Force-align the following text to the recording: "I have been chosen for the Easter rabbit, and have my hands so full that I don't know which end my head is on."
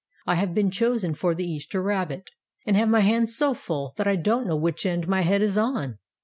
"I 0.25 0.33
have 0.33 0.55
been 0.55 0.71
chosen 0.71 1.13
for 1.13 1.35
the 1.35 1.45
Easter 1.47 1.79
rabbit, 1.79 2.31
and 2.65 2.75
have 2.75 2.89
my 2.89 3.01
hands 3.01 3.35
so 3.35 3.53
full 3.53 3.93
that 3.97 4.07
I 4.07 4.15
don't 4.15 4.47
know 4.47 4.55
which 4.57 4.83
end 4.83 5.07
my 5.07 5.21
head 5.21 5.43
is 5.43 5.59
on." 5.59 5.99